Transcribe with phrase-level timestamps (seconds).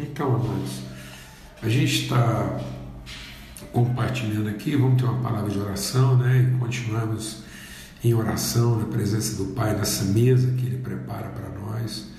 [0.00, 0.82] Então, amados,
[1.60, 2.60] a gente está
[3.72, 6.52] compartilhando aqui, vamos ter uma palavra de oração, né?
[6.54, 7.42] E continuamos
[8.04, 12.10] em oração na presença do Pai nessa mesa que Ele prepara para nós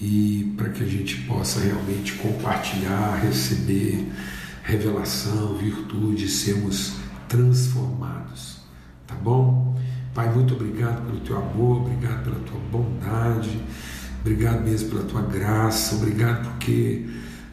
[0.00, 4.10] e para que a gente possa realmente compartilhar, receber
[4.62, 6.94] revelação, virtude, sermos
[7.28, 8.60] transformados,
[9.06, 9.78] tá bom?
[10.14, 13.60] Pai, muito obrigado pelo teu amor, obrigado pela tua bondade,
[14.20, 17.06] obrigado mesmo pela tua graça, obrigado porque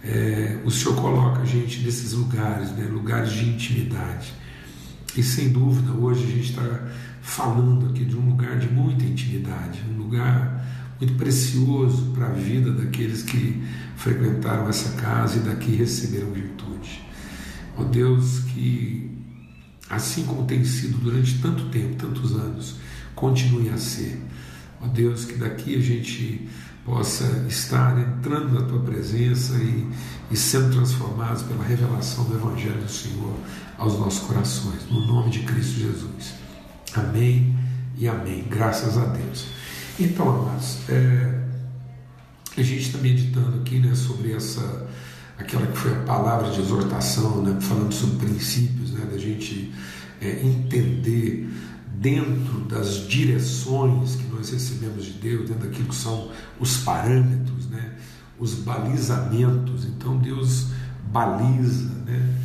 [0.03, 4.33] é, o Senhor coloca a gente nesses lugares, né, lugares de intimidade.
[5.15, 6.87] E sem dúvida, hoje a gente está
[7.21, 10.65] falando aqui de um lugar de muita intimidade, um lugar
[10.99, 13.63] muito precioso para a vida daqueles que
[13.95, 17.01] frequentaram essa casa e daqui receberam virtude.
[17.77, 19.11] Ó Deus, que
[19.89, 22.75] assim como tem sido durante tanto tempo, tantos anos,
[23.15, 24.19] continue a ser.
[24.81, 26.47] Ó Deus, que daqui a gente
[26.85, 29.87] possa estar entrando na tua presença e,
[30.31, 33.35] e sendo transformados pela revelação do Evangelho do Senhor
[33.77, 36.35] aos nossos corações, no nome de Cristo Jesus.
[36.95, 37.57] Amém
[37.97, 38.45] e amém.
[38.49, 39.47] Graças a Deus.
[39.99, 41.43] Então, amados, é,
[42.55, 44.87] a gente está meditando aqui né, sobre essa,
[45.37, 49.73] aquela que foi a palavra de exortação, né, falando sobre princípios, né, da gente
[50.21, 51.49] é, entender
[51.99, 57.95] dentro das direções que nós recebemos de Deus, dentro daquilo que são os parâmetros, né,
[58.39, 59.85] os balizamentos.
[59.85, 60.67] Então, Deus
[61.11, 62.35] baliza, né,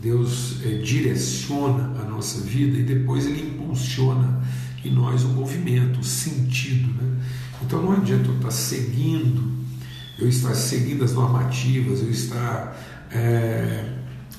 [0.00, 4.42] Deus é, direciona a nossa vida e depois Ele impulsiona
[4.84, 6.88] em nós o movimento, o sentido.
[7.00, 7.22] Né?
[7.62, 9.64] Então não adianta eu estar seguindo,
[10.18, 12.76] eu estar seguindo as normativas, eu estar
[13.12, 13.96] é,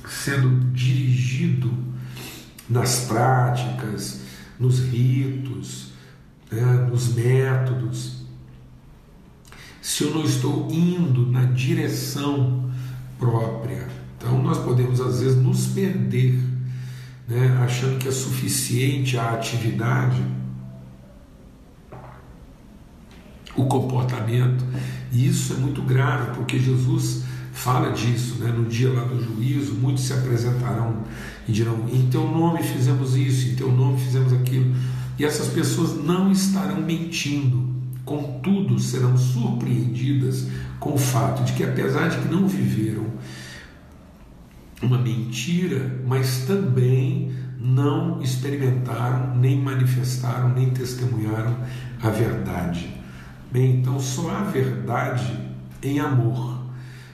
[0.07, 1.73] sendo dirigido
[2.69, 4.22] nas práticas,
[4.59, 5.91] nos ritos,
[6.51, 8.23] né, nos métodos,
[9.81, 12.71] se eu não estou indo na direção
[13.19, 13.87] própria.
[14.17, 16.39] Então nós podemos às vezes nos perder
[17.27, 20.23] né, achando que é suficiente a atividade,
[23.55, 24.65] o comportamento,
[25.11, 27.23] e isso é muito grave, porque Jesus
[27.63, 28.51] fala disso, né?
[28.51, 30.97] no dia lá do juízo, muitos se apresentarão
[31.47, 34.75] e dirão: em teu nome fizemos isso, em teu nome fizemos aquilo,
[35.17, 40.47] e essas pessoas não estarão mentindo, contudo serão surpreendidas
[40.77, 43.05] com o fato de que, apesar de que não viveram
[44.81, 51.55] uma mentira, mas também não experimentaram, nem manifestaram, nem testemunharam
[52.01, 52.89] a verdade.
[53.49, 55.39] Bem, então só há verdade
[55.81, 56.52] em amor.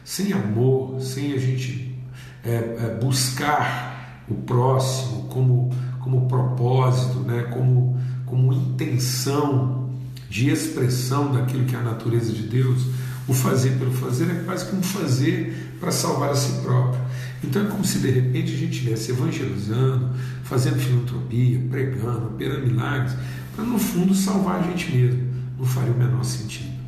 [0.03, 1.95] Sem amor, sem a gente
[2.43, 9.89] é, é, buscar o próximo como, como propósito, né, como, como intenção
[10.29, 12.85] de expressão daquilo que é a natureza de Deus,
[13.27, 16.99] o fazer pelo fazer é quase como fazer para salvar a si próprio.
[17.43, 20.09] Então é como se de repente a gente estivesse evangelizando,
[20.43, 23.15] fazendo filantropia, pregando, operando milagres,
[23.55, 25.29] para no fundo salvar a gente mesmo.
[25.57, 26.78] Não faria o menor sentido.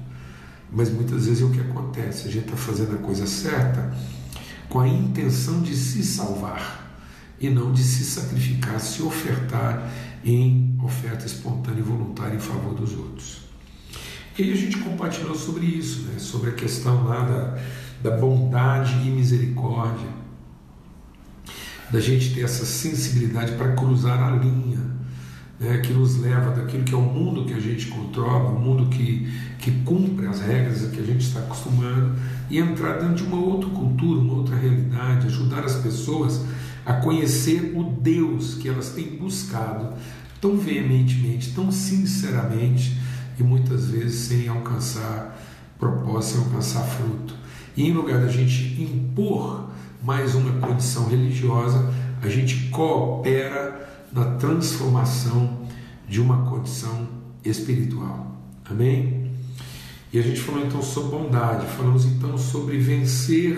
[0.72, 3.94] Mas muitas vezes é o que acontece, a gente está fazendo a coisa certa
[4.70, 6.96] com a intenção de se salvar
[7.40, 9.92] e não de se sacrificar, se ofertar
[10.24, 13.42] em oferta espontânea e voluntária em favor dos outros.
[14.38, 16.20] E aí a gente compartilhou sobre isso, né?
[16.20, 20.22] sobre a questão lá da, da bondade e misericórdia
[21.92, 24.80] da gente ter essa sensibilidade para cruzar a linha
[25.62, 28.90] né, que nos leva daquilo que é o mundo que a gente controla, o mundo
[28.90, 32.16] que, que cumpre as regras que a gente está acostumado,
[32.50, 36.44] e entrar dentro de uma outra cultura, uma outra realidade, ajudar as pessoas
[36.84, 39.94] a conhecer o Deus que elas têm buscado
[40.42, 42.98] tão veementemente, tão sinceramente
[43.40, 45.40] e muitas vezes sem alcançar
[45.80, 47.36] propósito, sem alcançar fruto.
[47.78, 49.70] E em lugar da gente impor
[50.02, 51.94] mais uma condição religiosa,
[52.24, 55.62] a gente coopera na transformação
[56.08, 57.08] de uma condição
[57.44, 58.36] espiritual.
[58.70, 59.32] Amém?
[60.14, 63.58] E a gente falou então sobre bondade, falamos então sobre vencer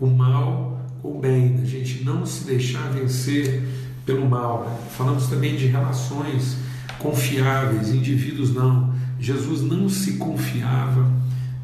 [0.00, 3.62] o mal com o bem, a gente não se deixar vencer
[4.04, 4.82] pelo mal.
[4.96, 6.56] Falamos também de relações
[6.98, 8.94] confiáveis, indivíduos não.
[9.20, 11.08] Jesus não se confiava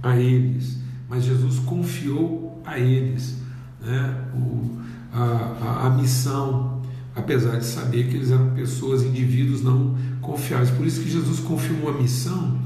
[0.03, 0.79] a eles,
[1.09, 3.37] mas Jesus confiou a eles
[3.81, 4.79] né, o,
[5.13, 6.72] a, a, a missão,
[7.15, 10.71] apesar de saber que eles eram pessoas, indivíduos não confiáveis.
[10.71, 12.59] Por isso que Jesus confiou uma missão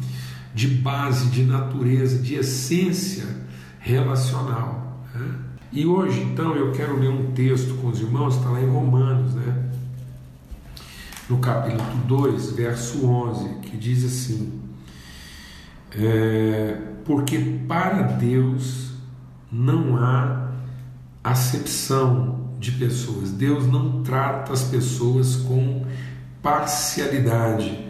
[0.54, 3.26] de base, de natureza, de essência
[3.78, 5.04] relacional.
[5.14, 5.34] Né?
[5.72, 9.34] E hoje, então, eu quero ler um texto com os irmãos, está lá em Romanos,
[9.34, 9.66] né?
[11.28, 14.60] no capítulo 2, verso 11, que diz assim:
[15.92, 18.92] é, Porque para Deus
[19.50, 20.52] não há
[21.22, 23.30] acepção de pessoas.
[23.30, 25.84] Deus não trata as pessoas com
[26.42, 27.86] parcialidade.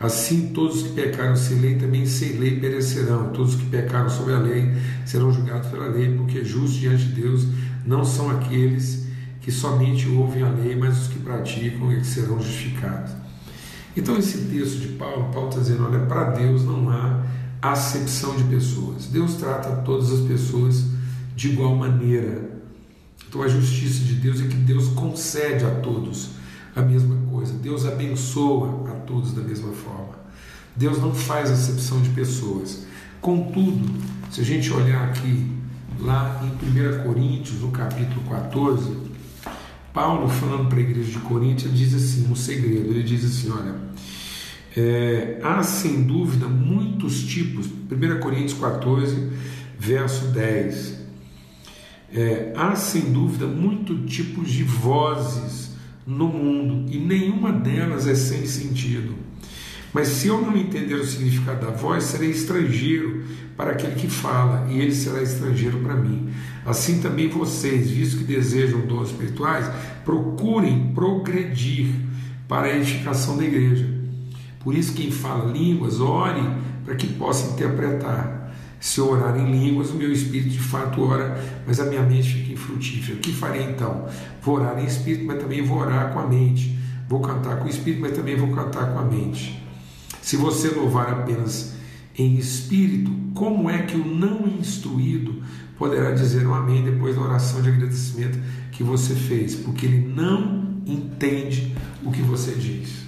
[0.00, 3.30] Assim, todos que pecaram sem lei também sem lei perecerão.
[3.30, 4.72] Todos que pecaram sobre a lei
[5.04, 7.46] serão julgados pela lei, porque justos diante de Deus
[7.84, 9.06] não são aqueles
[9.40, 13.12] que somente ouvem a lei, mas os que praticam e que serão justificados.
[13.96, 17.24] Então, esse texto de Paulo, Paulo está dizendo: olha, para Deus não há
[17.60, 19.06] acepção de pessoas.
[19.06, 20.84] Deus trata todas as pessoas
[21.34, 22.57] de igual maneira.
[23.28, 26.30] Então, a justiça de Deus é que Deus concede a todos
[26.74, 27.52] a mesma coisa.
[27.54, 30.18] Deus abençoa a todos da mesma forma.
[30.74, 32.86] Deus não faz acepção de pessoas.
[33.20, 33.86] Contudo,
[34.30, 35.50] se a gente olhar aqui,
[36.00, 38.96] lá em 1 Coríntios, no capítulo 14,
[39.92, 42.90] Paulo, falando para a igreja de Corinto, diz assim: um segredo.
[42.90, 43.74] Ele diz assim: olha,
[44.76, 47.66] é, há sem dúvida muitos tipos.
[47.66, 49.30] 1 Coríntios 14,
[49.78, 51.07] verso 10.
[52.12, 55.76] É, há sem dúvida muitos tipos de vozes
[56.06, 59.14] no mundo e nenhuma delas é sem sentido.
[59.92, 63.24] Mas se eu não entender o significado da voz, serei estrangeiro
[63.56, 66.28] para aquele que fala, e ele será estrangeiro para mim.
[66.64, 69.68] Assim também vocês, visto que desejam dons espirituais,
[70.04, 71.88] procurem progredir
[72.46, 73.88] para a edificação da igreja.
[74.60, 76.42] Por isso, quem fala línguas, ore
[76.84, 78.37] para que possa interpretar.
[78.80, 81.36] Se eu orar em línguas, o meu espírito de fato ora,
[81.66, 83.18] mas a minha mente fica infrutífera.
[83.18, 84.06] O que farei então?
[84.42, 86.78] Vou orar em espírito, mas também vou orar com a mente.
[87.08, 89.60] Vou cantar com o espírito, mas também vou cantar com a mente.
[90.22, 91.74] Se você louvar apenas
[92.16, 95.42] em espírito, como é que o não instruído
[95.78, 98.38] poderá dizer um amém depois da oração de agradecimento
[98.70, 99.54] que você fez?
[99.54, 101.74] Porque ele não entende
[102.04, 103.07] o que você diz.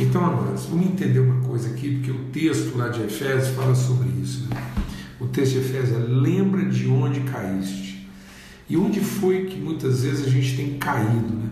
[0.00, 4.08] Então, amados, vamos entender uma coisa aqui, porque o texto lá de Efésios fala sobre
[4.22, 4.48] isso.
[4.48, 4.56] Né?
[5.20, 8.08] O texto de Efésios é: lembra de onde caíste.
[8.66, 11.50] E onde foi que muitas vezes a gente tem caído, né?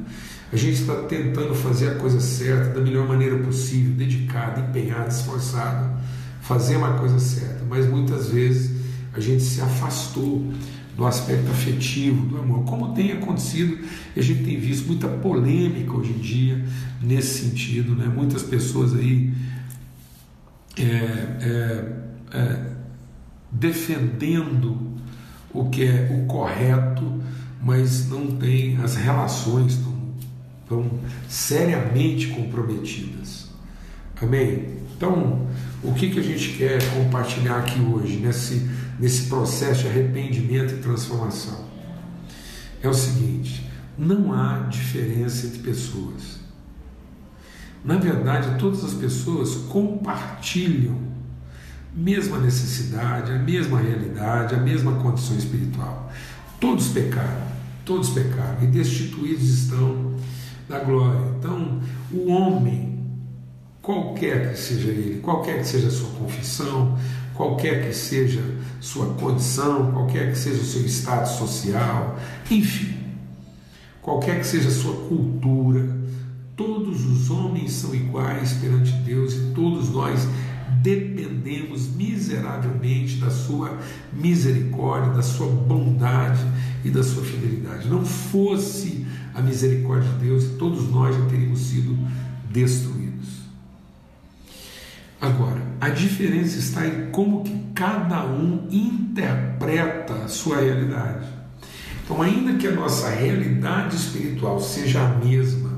[0.50, 6.00] A gente está tentando fazer a coisa certa da melhor maneira possível, dedicado, empenhado, esforçado,
[6.40, 8.70] fazer uma coisa certa, mas muitas vezes
[9.12, 10.50] a gente se afastou
[10.98, 13.78] do aspecto afetivo, do amor, como tem acontecido
[14.16, 16.64] a gente tem visto muita polêmica hoje em dia
[17.00, 18.10] nesse sentido, né?
[18.12, 19.32] muitas pessoas aí
[20.76, 21.92] é, é,
[22.36, 22.66] é,
[23.52, 24.76] defendendo
[25.54, 27.22] o que é o correto,
[27.62, 29.98] mas não tem as relações tão,
[30.68, 30.90] tão
[31.28, 33.48] seriamente comprometidas.
[34.20, 34.78] Amém?
[34.96, 35.46] Então,
[35.82, 38.68] o que, que a gente quer compartilhar aqui hoje, nesse
[38.98, 41.68] nesse processo de arrependimento e transformação
[42.82, 46.38] é o seguinte: não há diferença entre pessoas.
[47.84, 50.98] Na verdade, todas as pessoas compartilham
[51.94, 56.12] a mesma necessidade, a mesma realidade, a mesma condição espiritual.
[56.60, 57.46] Todos pecaram,
[57.84, 60.16] todos pecaram e destituídos estão
[60.68, 61.20] da glória.
[61.38, 61.80] Então,
[62.12, 63.00] o homem,
[63.80, 66.98] qualquer que seja ele, qualquer que seja a sua confissão,
[67.38, 68.42] qualquer que seja
[68.80, 72.18] sua condição, qualquer que seja o seu estado social,
[72.50, 72.96] enfim,
[74.02, 75.96] qualquer que seja a sua cultura,
[76.56, 80.26] todos os homens são iguais perante Deus e todos nós
[80.82, 83.78] dependemos miseravelmente da sua
[84.12, 86.44] misericórdia, da sua bondade
[86.84, 87.88] e da sua fidelidade.
[87.88, 91.96] Não fosse a misericórdia de Deus, todos nós já teríamos sido
[92.50, 93.07] destruídos.
[95.20, 101.26] Agora, a diferença está em como que cada um interpreta a sua realidade.
[102.04, 105.70] Então, ainda que a nossa realidade espiritual seja a mesma,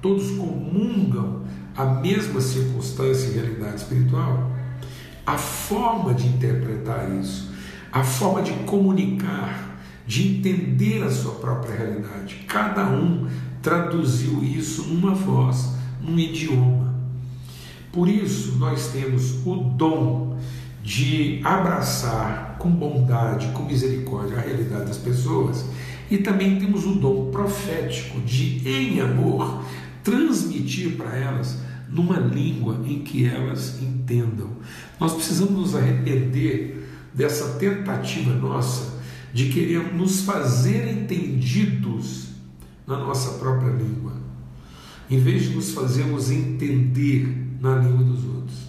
[0.00, 1.42] todos comungam
[1.76, 4.52] a mesma circunstância e realidade espiritual,
[5.26, 7.52] a forma de interpretar isso,
[7.90, 13.28] a forma de comunicar, de entender a sua própria realidade, cada um
[13.60, 16.93] traduziu isso numa voz, num idioma.
[17.94, 20.36] Por isso, nós temos o dom
[20.82, 25.64] de abraçar com bondade, com misericórdia a realidade das pessoas
[26.10, 29.64] e também temos o dom profético de, em amor,
[30.02, 31.58] transmitir para elas
[31.88, 34.50] numa língua em que elas entendam.
[34.98, 38.98] Nós precisamos nos arrepender dessa tentativa nossa
[39.32, 42.30] de querer nos fazer entendidos
[42.88, 44.14] na nossa própria língua,
[45.08, 48.68] em vez de nos fazermos entender na língua dos outros.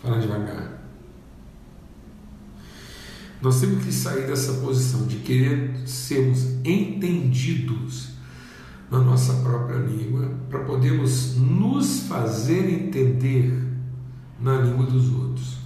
[0.00, 0.78] Fala devagar.
[3.42, 8.10] Nós temos que sair dessa posição de querer sermos entendidos
[8.88, 13.52] na nossa própria língua para podermos nos fazer entender
[14.40, 15.58] na língua dos outros.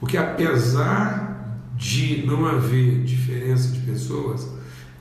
[0.00, 4.48] Porque apesar de não haver diferença de pessoas,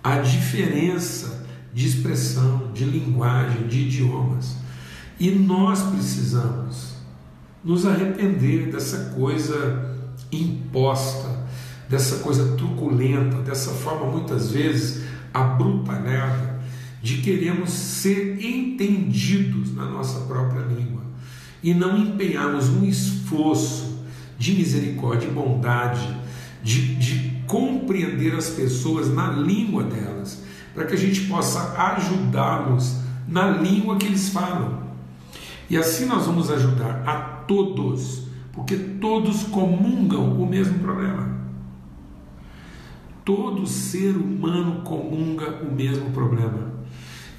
[0.03, 1.42] há diferença
[1.73, 4.57] de expressão, de linguagem, de idiomas.
[5.19, 6.93] E nós precisamos
[7.63, 9.95] nos arrepender dessa coisa
[10.31, 11.43] imposta,
[11.89, 15.03] dessa coisa truculenta, dessa forma muitas vezes
[15.33, 16.61] abrutalhada
[17.01, 21.01] de queremos ser entendidos na nossa própria língua
[21.61, 24.03] e não empenharmos um esforço
[24.37, 26.17] de misericórdia e bondade,
[26.63, 33.49] de, de compreender as pessoas na língua delas, para que a gente possa ajudá-los na
[33.49, 34.83] língua que eles falam.
[35.69, 37.15] E assim nós vamos ajudar a
[37.47, 41.33] todos, porque todos comungam o mesmo problema.
[43.23, 46.73] Todo ser humano comunga o mesmo problema.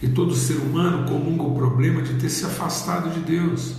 [0.02, 3.76] E todo ser humano comunga o problema de ter se afastado de Deus,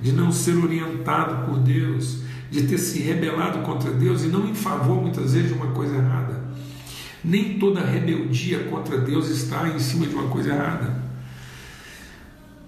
[0.00, 4.54] de não ser orientado por Deus, de ter se rebelado contra Deus e não em
[4.54, 6.35] favor muitas vezes de uma coisa errada.
[7.26, 11.04] Nem toda rebeldia contra Deus está em cima de uma coisa errada.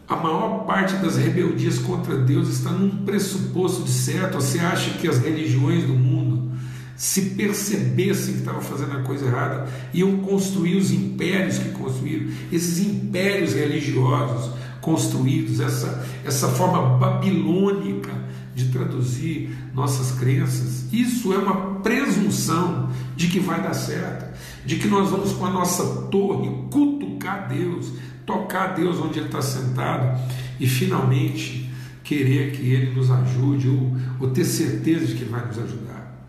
[0.09, 4.35] A maior parte das rebeldias contra Deus está num pressuposto de certo.
[4.35, 6.50] Você acha que as religiões do mundo,
[6.97, 12.81] se percebessem que estavam fazendo a coisa errada, iam construir os impérios que construíram, esses
[12.81, 14.50] impérios religiosos
[14.81, 18.11] construídos, essa, essa forma babilônica
[18.59, 20.93] de traduzir nossas crenças.
[20.93, 24.37] Isso é uma presunção de que vai dar certo,
[24.67, 27.93] de que nós vamos com a nossa torre cutucar Deus,
[28.27, 30.21] tocar Deus onde Ele está sentado
[30.59, 31.71] e finalmente
[32.03, 36.29] querer que Ele nos ajude ou, ou ter certeza de que vai nos ajudar.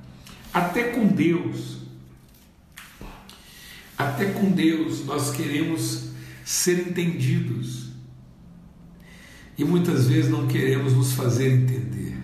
[0.53, 1.79] Até com Deus,
[3.97, 6.09] até com Deus nós queremos
[6.45, 7.89] ser entendidos
[9.59, 12.18] e muitas vezes não queremos nos fazer entender.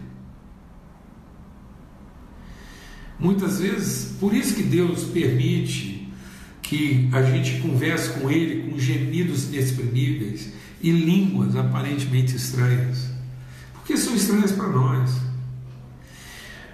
[3.25, 6.07] Muitas vezes, por isso que Deus permite
[6.61, 13.09] que a gente converse com Ele com gemidos inexprimíveis e línguas aparentemente estranhas,
[13.73, 15.09] porque são estranhas para nós.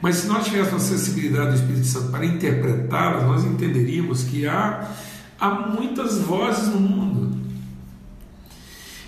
[0.02, 4.92] Mas se nós tivéssemos a sensibilidade do Espírito Santo para interpretá-las, nós entenderíamos que há,
[5.40, 7.40] há muitas vozes no mundo.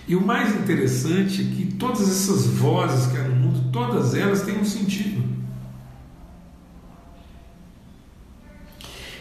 [0.08, 4.44] E o mais interessante é que todas essas vozes que há no mundo, todas elas
[4.44, 5.43] têm um sentido.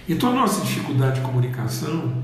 [0.08, 2.22] Então a nossa dificuldade de comunicação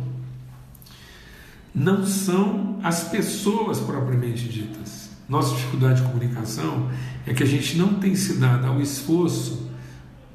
[1.75, 5.11] não são as pessoas propriamente ditas.
[5.29, 6.91] Nossa dificuldade de comunicação
[7.27, 9.71] é que a gente não tem se dado ao esforço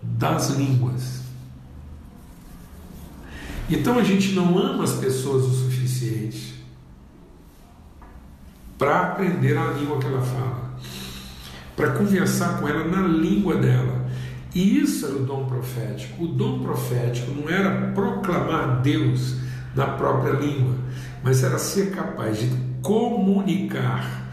[0.02, 1.24] das línguas.
[3.70, 6.64] Então a gente não ama as pessoas o suficiente
[8.78, 10.78] para aprender a língua que ela fala,
[11.76, 14.03] para conversar com ela na língua dela
[14.54, 16.24] e isso era o dom profético.
[16.24, 19.36] O dom profético não era proclamar Deus
[19.76, 20.76] na própria língua,
[21.24, 22.50] mas era ser capaz de
[22.82, 24.32] comunicar,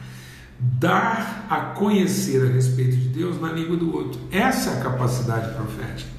[0.58, 4.20] dar a conhecer a respeito de Deus na língua do outro.
[4.30, 6.10] Essa é a capacidade profética.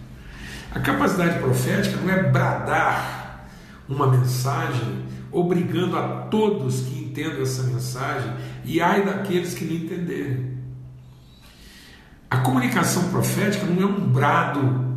[0.74, 3.46] A capacidade profética não é bradar
[3.88, 8.31] uma mensagem obrigando a todos que entendam essa mensagem
[8.65, 10.61] e ai daqueles que não entenderem.
[12.31, 14.89] A comunicação profética não é um brado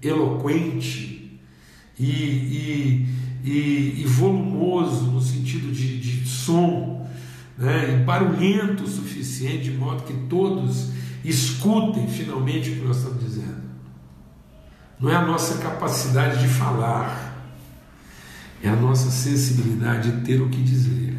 [0.00, 1.40] eloquente
[1.98, 3.06] e, e,
[3.42, 7.10] e, e volumoso no sentido de, de som,
[7.58, 10.90] né, e barulhento o suficiente, de modo que todos
[11.24, 13.62] escutem finalmente o que nós estamos dizendo.
[15.00, 17.44] Não é a nossa capacidade de falar,
[18.62, 21.18] é a nossa sensibilidade de ter o que dizer.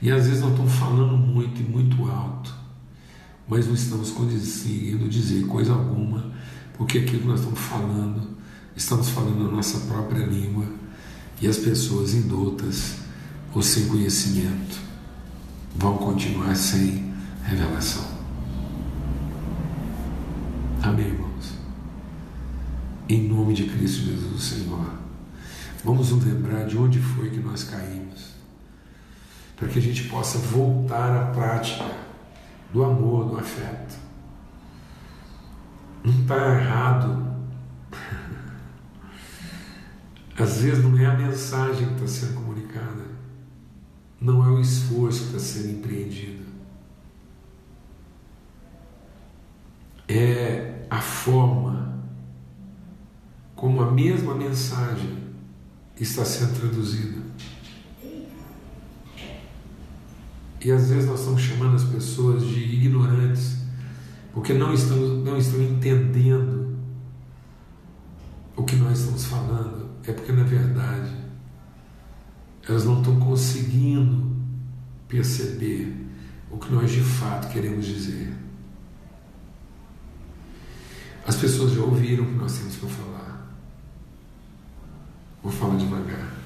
[0.00, 2.51] E às vezes nós estamos falando muito e muito alto
[3.48, 6.32] mas não estamos conseguindo dizer coisa alguma,
[6.76, 8.36] porque aquilo que nós estamos falando,
[8.76, 10.66] estamos falando na nossa própria língua
[11.40, 12.96] e as pessoas indultas
[13.54, 14.80] ou sem conhecimento
[15.76, 17.12] vão continuar sem
[17.44, 18.04] revelação.
[20.82, 21.52] Amém, irmãos?
[23.08, 24.90] Em nome de Cristo Jesus, Senhor,
[25.84, 28.32] vamos nos lembrar de onde foi que nós caímos,
[29.56, 32.11] para que a gente possa voltar à prática
[32.72, 33.98] do amor, do afeto.
[36.02, 37.32] Não está errado.
[40.38, 43.04] Às vezes não é a mensagem que está sendo comunicada,
[44.20, 46.42] não é o esforço que está sendo empreendido.
[50.08, 52.02] É a forma
[53.54, 55.22] como a mesma mensagem
[56.00, 57.21] está sendo traduzida.
[60.64, 63.56] E às vezes nós estamos chamando as pessoas de ignorantes,
[64.32, 66.76] porque não estão, não estão entendendo
[68.54, 69.90] o que nós estamos falando.
[70.06, 71.12] É porque, na verdade,
[72.68, 74.36] elas não estão conseguindo
[75.08, 75.96] perceber
[76.48, 78.32] o que nós de fato queremos dizer.
[81.26, 83.56] As pessoas já ouviram o que nós temos para falar.
[85.42, 86.36] Vou falar devagar.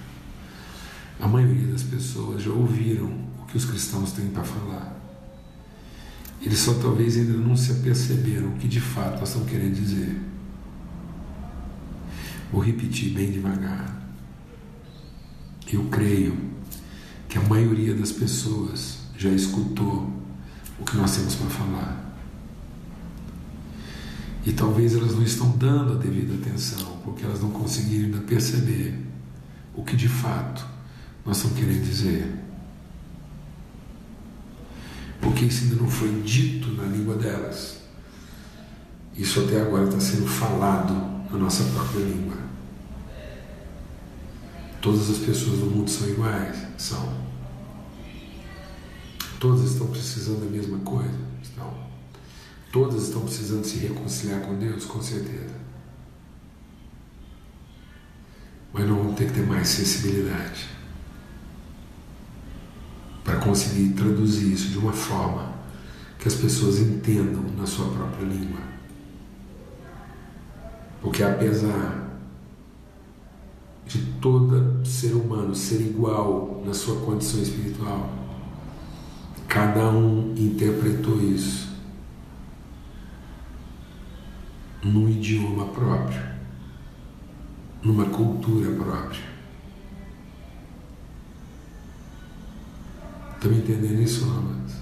[1.20, 4.96] A maioria das pessoas já ouviram que os cristãos têm para falar.
[6.40, 10.20] Eles só talvez ainda não se aperceberam o que de fato nós estamos querendo dizer.
[12.52, 14.02] Vou repetir bem devagar.
[15.72, 16.36] Eu creio
[17.28, 20.12] que a maioria das pessoas já escutou
[20.78, 22.06] o que nós temos para falar.
[24.44, 28.94] E talvez elas não estão dando a devida atenção, porque elas não conseguiram ainda perceber
[29.74, 30.64] o que de fato
[31.24, 32.45] nós estamos querendo dizer
[35.36, 37.76] porque isso ainda não foi dito na língua delas.
[39.14, 40.94] Isso até agora está sendo falado
[41.30, 42.38] na nossa própria língua.
[44.80, 46.56] Todas as pessoas do mundo são iguais?
[46.78, 47.12] São.
[49.38, 51.18] Todas estão precisando da mesma coisa?
[51.42, 51.74] Estão.
[52.72, 54.86] Todas estão precisando se reconciliar com Deus?
[54.86, 55.54] Com certeza.
[58.72, 60.66] Mas não vamos ter que ter mais sensibilidade
[63.46, 65.54] conseguir traduzir isso de uma forma
[66.18, 68.60] que as pessoas entendam na sua própria língua.
[71.00, 72.04] Porque apesar
[73.86, 78.10] de todo ser humano ser igual na sua condição espiritual,
[79.46, 81.76] cada um interpretou isso
[84.82, 86.22] num idioma próprio,
[87.82, 89.35] numa cultura própria.
[93.46, 94.72] Estão entendendo isso, amados?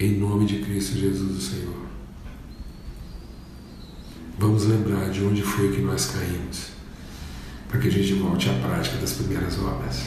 [0.00, 1.86] Em nome de Cristo Jesus, o Senhor.
[4.36, 6.70] Vamos lembrar de onde foi que nós caímos,
[7.68, 10.06] para que a gente volte à prática das primeiras obras.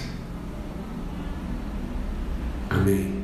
[2.70, 3.24] Amém.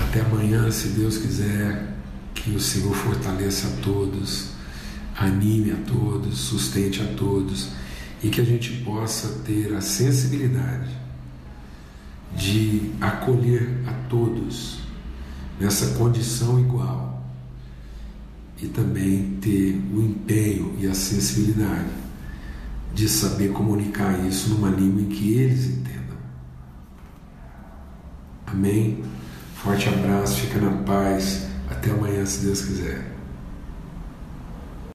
[0.00, 1.94] Até amanhã, se Deus quiser,
[2.34, 4.52] que o Senhor fortaleça a todos,
[5.14, 7.83] anime a todos, sustente a todos
[8.24, 10.88] e que a gente possa ter a sensibilidade
[12.34, 14.78] de acolher a todos
[15.60, 17.22] nessa condição igual
[18.62, 21.90] e também ter o empenho e a sensibilidade
[22.94, 26.16] de saber comunicar isso numa língua em que eles entendam.
[28.46, 29.04] Amém?
[29.56, 31.46] Forte abraço, fica na paz.
[31.68, 33.13] Até amanhã, se Deus quiser.